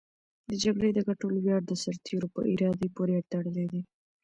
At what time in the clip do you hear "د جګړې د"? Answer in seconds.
0.49-0.99